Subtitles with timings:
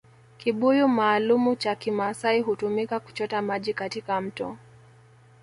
[0.37, 4.57] Kibuyu maalumu cha Kimaasai hutumika kuchota maji katika mto